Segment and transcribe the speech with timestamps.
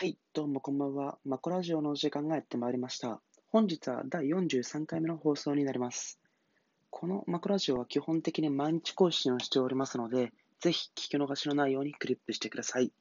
[0.00, 1.18] はい、どうもこんばんは。
[1.24, 3.20] マコラジオの時間がやってまいりました。
[3.48, 6.20] 本日は第43回目の放送になります。
[6.88, 12.92] このマコラジオは基本的に毎日更新をしておりますので、ぜひ聞き逃しのないようにクリップしてください。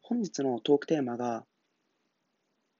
[0.00, 1.44] 本日のトークテーマが、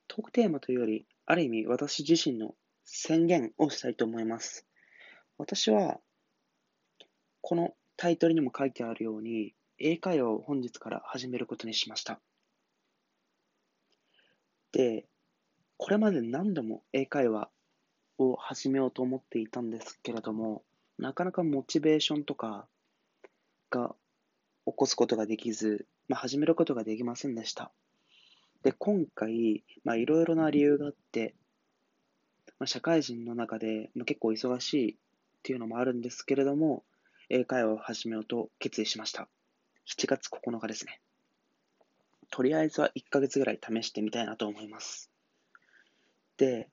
[0.08, 2.54] トークテーマというより、ある意味私自身の
[2.86, 4.66] 宣言をしたいと思います。
[5.36, 6.00] 私は、
[7.42, 12.18] このタイトルにも書いてあるように、英会話を本日から始めることにしました。
[14.72, 15.06] で、
[15.76, 17.50] これまで何度も英会話
[18.18, 20.62] を始めようと思っていたんですけれども、
[20.98, 22.66] なかなかモチベーションとか
[23.70, 23.94] が
[24.66, 27.72] 起こすことができず、まあ、始めることができませんでした。
[28.62, 31.34] で、今回、まあ、いろいろな理由があって、
[32.58, 34.96] まあ、社会人の中で、まあ、結構忙しいっ
[35.42, 36.84] ていうのもあるんですけれども、
[37.28, 39.28] 英会話を始めようと決意しました。
[39.88, 41.00] 7月9日ですね。
[42.32, 45.10] とりあえずは1ヶ月ぐらい試してみたいなと思います。
[46.38, 46.70] で、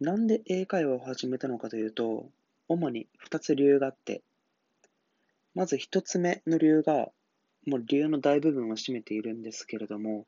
[0.00, 2.30] なんで英会話を始めたのかというと、
[2.66, 4.22] 主に2つ理由があって、
[5.54, 7.12] まず1つ目の理由が、
[7.66, 10.26] もう理由の大部分を占めているんですけれども、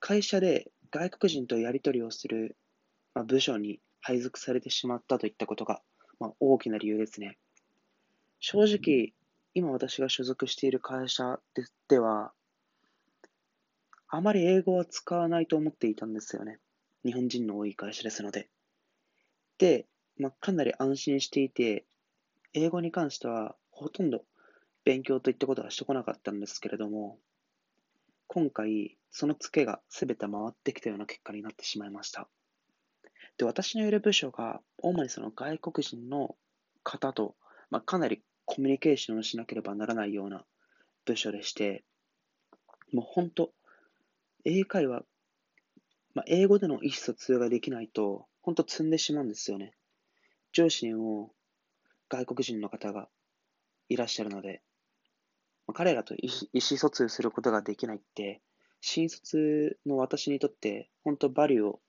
[0.00, 2.56] 会社で外国人とやり取りをする、
[3.14, 5.80] ま、部署に配属されてしまったといったことが、
[6.18, 7.38] まあ、大きな理由ですね。
[8.40, 9.12] 正直、
[9.54, 12.32] 今私が所属している会社ででは、
[14.10, 16.58] あまり英語は使わないと思っていたんですよね。
[17.04, 18.48] 日本人の多い会社ですので。
[19.58, 21.84] で、まあ、かなり安心していて、
[22.54, 24.24] 英語に関してはほとんど
[24.84, 27.18] 勉強といったことはしてこなかったんですけれども、
[28.26, 32.28] 今回、そのツケが全て回ってきたような結果になってしまいました。
[33.36, 36.36] で、私のいる部署が、主にその外国人の
[36.82, 37.36] 方と、
[37.70, 40.44] まあ、かなりコミュニケーションをしなければならないような
[41.04, 41.84] 部署でして、
[42.92, 43.52] もう本当、
[44.50, 45.02] 英会話、
[46.14, 49.74] まあ、英語での意思疎通ができないと、本当積んでしまうんですよね。
[50.52, 51.32] 上司にも
[52.08, 53.08] 外国人の方が
[53.90, 54.62] いらっしゃるので、
[55.66, 58.40] まあ、彼らと意思疎通することができないって、
[58.80, 61.80] 新卒の私にとって本当バリューを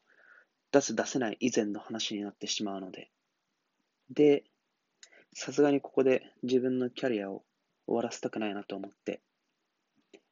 [0.73, 3.09] 出す出せない以前の話になってしまうので。
[4.09, 4.43] で、
[5.33, 7.43] さすがにここで自分のキャリアを
[7.87, 9.21] 終わらせたくないなと思って、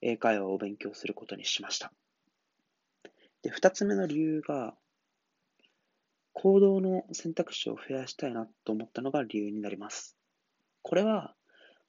[0.01, 1.93] 英会話を勉強することにしました。
[3.47, 4.75] で、二つ目の理由が、
[6.33, 10.17] 行動の選択肢を増やしたいなと思ったのが理由になります。
[10.81, 11.33] これは、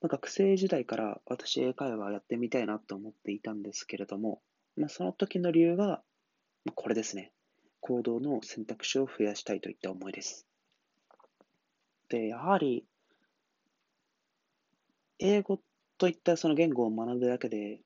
[0.01, 4.41] ま、学生時代から私英会話やってみたいなと思っていたんですけれども、
[4.77, 6.01] まあ、その時の理由が、
[6.65, 7.33] ま、これですね。
[7.81, 10.47] 行動の選択肢を増やしたいといった思いです。
[12.09, 12.87] で、やはり、
[15.19, 15.59] 英語
[15.99, 17.81] といったその言語を学ぶだけで、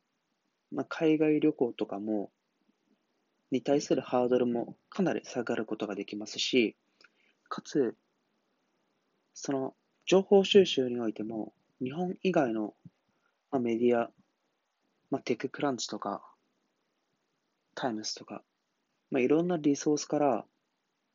[0.70, 2.30] まあ、海外旅行とかも
[3.52, 6.74] に対するハードルもかなり下がることができますし、
[7.50, 7.94] かつ、
[9.34, 9.74] その
[10.06, 11.52] 情報収集においても、
[11.82, 12.74] 日本以外の、
[13.50, 14.10] まあ、メディア、
[15.10, 16.24] まあ、テッククランチとか、
[17.74, 18.42] タイムスとか、
[19.10, 20.46] まあ、いろんなリソースから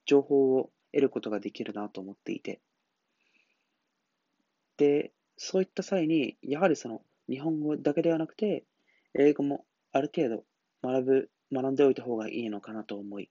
[0.06, 2.62] 情報を得ることができるなと思っていて、
[4.78, 8.64] で、そういった際に、やはりその日本語だけではなくて、
[9.16, 10.44] 英語もある程度
[10.84, 13.30] 学ぶ学んでおいた方がいいのかなと思い、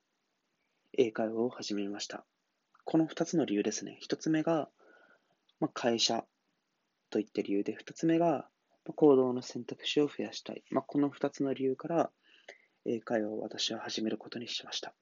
[0.96, 2.24] 英会話を始めました。
[2.84, 3.98] この2つの理由ですね。
[4.08, 4.68] 1つ目が、
[5.60, 6.24] まあ、会社
[7.10, 10.62] といった理由で、2つ目が、まあ、行動の選択肢を増やしたい。
[10.70, 12.10] まあ、この2つの理由から、
[12.84, 14.94] 英会話を私は始めることにしました。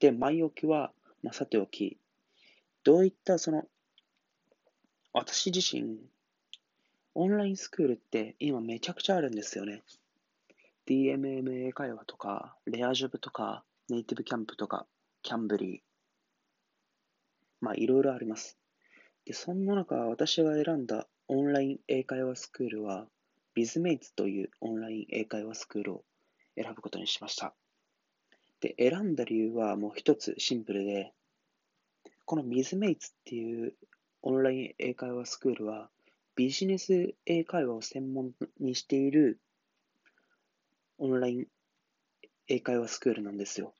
[0.00, 1.98] で、前置きは、まあ、さておき、
[2.82, 3.64] どういったその、
[5.12, 5.96] 私自身、
[7.14, 9.82] オンラインスクールって今めちゃくちゃあるんですよね。
[10.86, 14.86] DMMA 会話とか、レアジョブとか、ネイティブキャンプとか、
[15.22, 15.80] キャンブリー。
[17.62, 18.58] まあ、いろいろあります。
[19.24, 23.06] で、そんな中、私が選んだオンライン英会話スクールは、
[23.54, 26.04] ビズメイツというオンライン英会話スクールを
[26.54, 27.54] 選ぶことにしました。
[28.60, 31.14] で、選んだ理由はもう一つシンプルで、
[32.26, 33.74] このビズメイツっていう
[34.20, 35.88] オンライン英会話スクールは、
[36.36, 39.40] ビジネス英会話を専門にしている
[41.04, 41.46] オンライン
[42.48, 43.74] 英会話スクールなんですよ。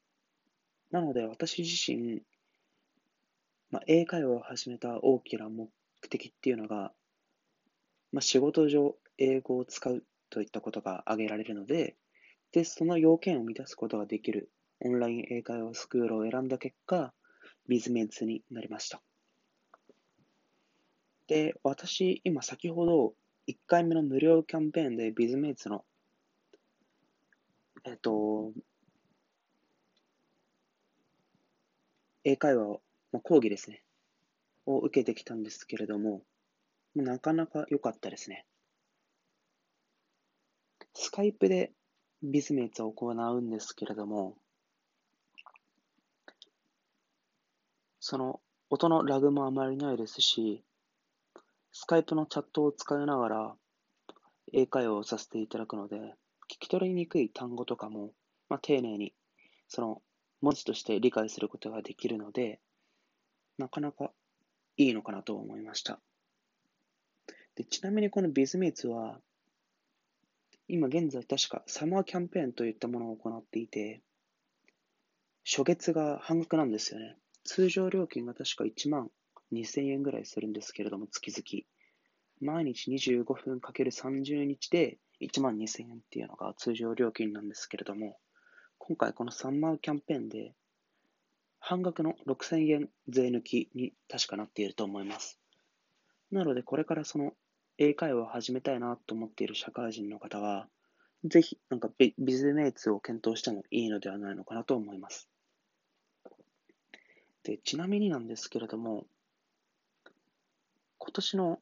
[0.90, 2.20] なので私自身、
[3.70, 5.70] まあ、英会話を始めた大きな目
[6.10, 6.92] 的っていうのが、
[8.12, 11.96] まあ、仕事上英語を使うといったことが挙げられるので、
[12.52, 14.50] で、その要件を満たすことができる
[14.80, 17.14] オンライン英会話スクールを選んだ結果、
[17.68, 19.00] ビズメンツになりました。
[21.26, 23.14] で、私、今先ほど
[23.48, 25.86] 1回目の無料キャンペーンでビズメイツの
[27.84, 28.52] えっ、と、
[32.24, 32.80] 英会話を、
[33.12, 33.82] まあ、講義ですね、
[34.66, 36.22] を受けてきたんですけれども、
[36.94, 38.46] なかなか良かったですね。
[40.94, 41.72] スカイプで
[42.22, 44.36] ビズメイツを行うんですけれども、
[48.00, 48.40] その
[48.70, 50.64] 音のラグもあまりないですし、
[51.72, 53.54] スカイプのチャットを使いながら
[54.52, 58.12] 英会話をさせていただくので、聞き取りにくい単語とかも、
[58.48, 59.14] まあ、丁寧に
[59.68, 60.02] その
[60.40, 62.60] 文字として理解することができるので、
[63.58, 64.10] なかなか
[64.76, 66.00] いいのかなと思いました。
[67.56, 69.20] でちなみにこのビズメイツは、
[70.68, 74.00] 今現在確かサマーキャンペーンといったものを行っていて、
[75.44, 77.16] 初月が半額なんですよね。
[77.44, 79.10] 通常料金が確か1万
[79.52, 81.64] 2000円ぐらいするんですけれども、月々。
[82.40, 88.18] 毎日25分かける30日で1万2000円っていうのが通常料金なんですけれども、
[88.78, 90.52] 今回このサンマーキャンペーンで
[91.58, 95.38] 半額の6000円税抜きに確かなっていると思います。
[96.30, 97.32] なのでこれからその
[97.78, 100.68] 英会話を始めたいなと思っている社会人の方は、
[101.24, 105.28] ぜひなんかビズメイツを検討してもいいのではないのかなと思います。
[107.44, 109.06] で、ちなみになんですけれども、
[110.98, 111.58] 今年の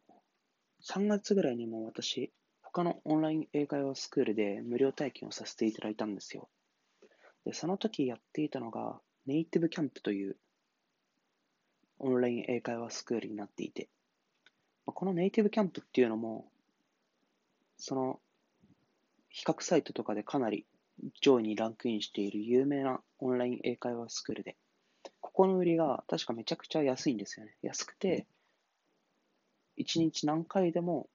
[0.84, 2.32] 3月ぐらいにも私、
[2.72, 6.48] 他のオンライン英会話スクールで無料体験をさせていただいたんですよ。
[7.44, 10.36] で、その時やっていたのが、ネイティブキャンプという
[11.98, 13.90] オンライン英会話スクールになっていて、
[14.86, 16.46] このネイティブキャンプっていうのも、
[17.76, 18.20] その
[19.28, 20.66] 比較サイトとかでかなり
[21.20, 24.56] 上位にランクインしている有名なオンライン英会話スクールで、
[25.20, 27.54] ここの売りが確かめちゃくちゃ安いんですよね。
[27.60, 28.26] 安くて、
[29.78, 31.08] 1日何回でも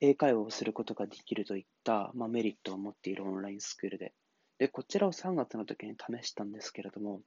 [0.00, 4.12] 英会話をすることができるといった、まあ、メリットを持っているオンラインスクールで。
[4.58, 7.22] で、こちらを3月の時に試したんですけれども、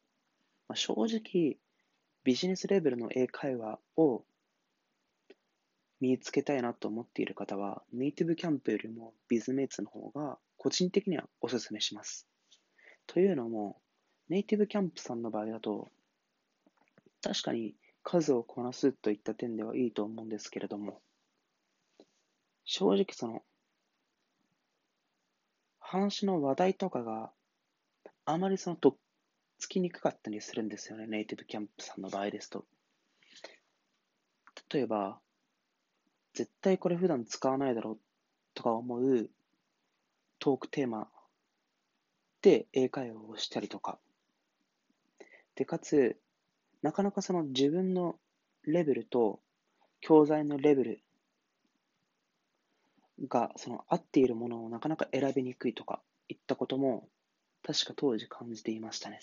[0.68, 1.58] まあ、正直、
[2.24, 4.24] ビジネスレベルの英会話を
[6.00, 12.28] 身につけたいなと思っている方は、ネイティブキャンプよりもビズメイツの方が個人的にはお勧めします。
[13.06, 13.82] というのも、
[14.30, 15.90] ネイティブキャンプさんの場合だと、
[17.22, 21.02] 確かに数をこなすといった点ではいいと思うんですけれども、
[22.66, 23.44] 正直その、
[25.80, 27.32] 話の話題とかが
[28.26, 28.96] あまりそのとっ
[29.60, 32.66] つきにくかったりするんですよね、ネイティブキャンプさんの場合ですと。
[34.72, 35.20] 例えば、
[36.34, 38.00] 絶対これ普段使わないだろう
[38.54, 39.30] とか思う
[40.40, 41.10] トークテーマ
[42.42, 44.00] で英会話をしたりとか、
[45.56, 46.18] で、かつ、
[46.82, 48.16] なかなかその自分の
[48.64, 49.40] レベルと
[50.00, 51.04] 教材のレベル
[53.28, 57.08] がその合っているものをなかなか選びにくいとかいったことも
[57.64, 59.20] 確か当時感じていましたね。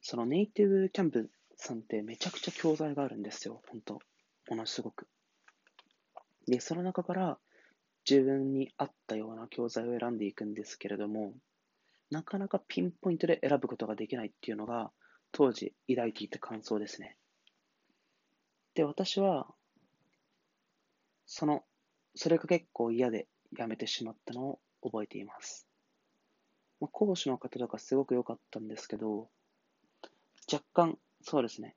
[0.00, 4.00] そのネイティブキャンプさんってめちゃくちゃ教材があるんですよ、本当
[4.48, 5.06] ものすごく。
[6.46, 7.38] で、その中から
[8.08, 11.34] 自分に合ったような教材を選んでいくんですけれども、
[12.10, 14.90] なかなかピンポイントで選ぶことができないっていうのが、
[15.32, 17.16] 当時抱いていた感想ですね。
[18.74, 19.46] で、私は、
[21.32, 21.62] その、
[22.16, 25.64] それが結構嫌でやめてしまったのを覚えています。
[26.80, 29.28] まあ、講師の方とかすごく良かったんですけど、
[30.52, 31.76] 若干、そうですね。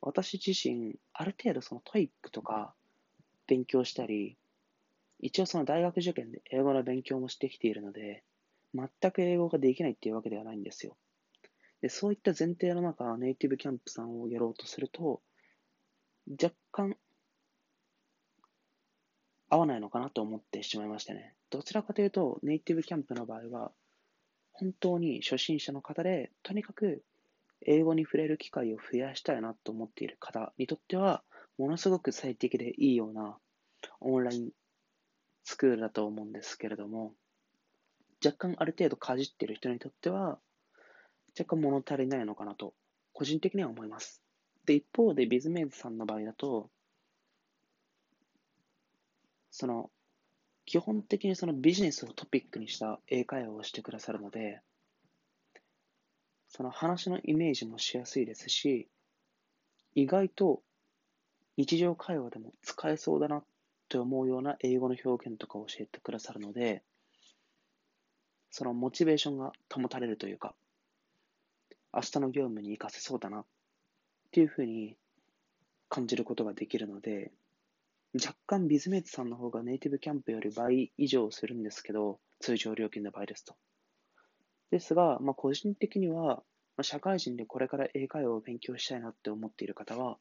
[0.00, 2.72] 私自身、ある程度その TOEIC とか
[3.48, 4.36] 勉強したり、
[5.18, 8.22] 一応その大学受験で英語の勉強もしてきているので、
[8.72, 10.96] 全く英語ができないっていうわけではないんですよ。
[11.80, 15.20] で、そういった前提の中、ネイティブキャンプさんをやろうとすると、
[16.40, 16.96] 若干
[19.54, 21.32] 合わないのかなと思ってしまいましたね。
[21.50, 23.70] どちらかというと、ネイティブキャンプの場合は、
[24.52, 27.04] 本当に初心者の方で、とにかく
[27.64, 31.22] 英語に触れる機会を増やしたいなと思っている方にとっては、
[31.56, 33.38] ものすごく最適でいいような
[34.00, 34.50] オンライン
[35.44, 37.14] スクールだと思うんですけれども、
[38.24, 40.40] 若干ある程度かじっている人にとっては、
[41.38, 42.74] 若干物足りないのかなと、
[43.12, 44.20] 個人的には思います。
[44.66, 46.70] で、一方でビズメイズさんの場合だと、
[49.56, 49.88] その、
[50.66, 54.60] 基本的にそのビジネスをトピックにした英会話をしてくださるので、
[56.48, 58.88] その話のイメージもしやすいですし、
[59.94, 60.60] 意外と
[61.56, 63.44] 日常会話でも使えそうだな
[63.88, 66.82] と思うような英語の表現とかを教えてくださるので、
[68.50, 70.56] そのモチベーションが保たれるというか、
[71.92, 73.44] 明日の業務に活かせそうだなっ
[74.32, 74.96] ていうふうに
[75.88, 77.30] 感じることができるので、
[78.14, 83.56] 若干ビズメイツさんの方がネイティブキャンプより倍以上するんですけど、通常料金の場合ですと。
[84.70, 86.42] ですが、まあ、個人的には、ま
[86.78, 90.18] あ、社会人でこれから英会話を勉強したいなって思っている方は、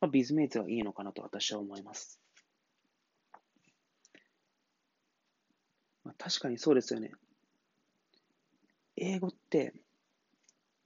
[0.00, 2.18] まあ、ビズメイツがいいのかなと私は思います。
[6.02, 7.12] まあ、確かにそうですよね。
[8.96, 9.74] 英語って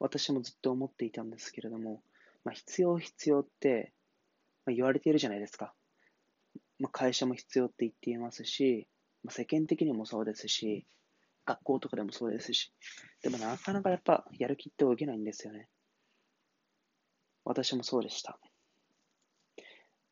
[0.00, 2.02] 私もずっと思っていたんですけれども、
[2.44, 3.92] まあ、必要必要って、
[4.64, 5.74] まあ、言われているじゃないですか。
[6.78, 8.86] まあ、会社も必要って言っていますし、
[9.24, 10.86] まあ、世間的にもそうですし、
[11.46, 12.72] 学校とかでもそうですし、
[13.22, 15.68] でもなかなかやっぱやる気って起きないんですよね。
[17.44, 18.38] 私もそうでした。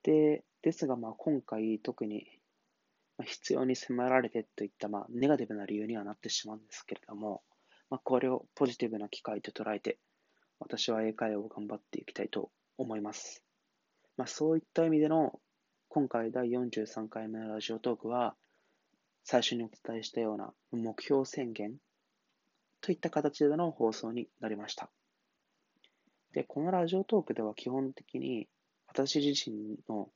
[0.02, 2.26] で、ですがまあ今回特に
[3.24, 7.42] 必要に迫られてといったまあネガティブな理由にはなってしまうんですけれども、
[7.90, 9.98] まあ、これをポジティブな機会と捉えて、
[10.58, 13.44] 私は英会話を頑張っていきたいと思います。
[14.16, 15.38] まあ、そういった意味での
[15.96, 18.34] 今回第43回目のラジオトークは、
[19.24, 21.76] 最初にお伝えしたような目標宣言
[22.82, 24.90] といった形での放送になりました。
[26.34, 28.46] で、このラジオトークでは基本的に
[28.88, 30.10] 私自身の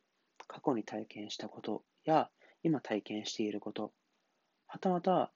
[0.46, 2.28] 過去に体験したことや
[2.62, 3.90] 今体験していること、
[4.66, 5.32] はたまた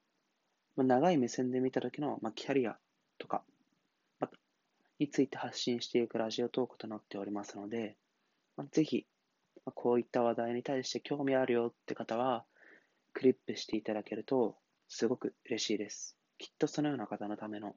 [0.76, 2.76] 長い目線で見た時の、キャリア
[3.16, 3.44] とか、
[4.98, 7.96] について発信していくラジオトークとなっておりますので、
[8.72, 9.06] ぜひ
[9.66, 12.44] まこういった話題に対して興味あるよって方は、
[13.12, 14.56] クリップしていただけると、
[14.88, 16.16] すごく嬉しいです。
[16.38, 17.76] きっとそのような方のための、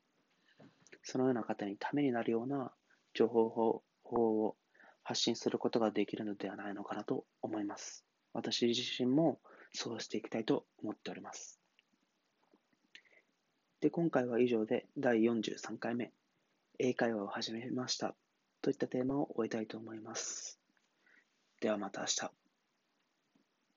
[1.03, 2.71] そのような方にためになるような
[3.13, 4.55] 情報法を
[5.03, 8.05] 発信することができるのではないのかなと思います。
[8.33, 9.39] 私自身も
[9.73, 11.59] そうしていきたいと思っております。
[13.79, 16.11] で、今回は以上で第43回目、
[16.79, 18.15] 英会話を始めました
[18.61, 20.56] といったテーマを終えたいと思います。
[21.59, 22.46] ではまた明日。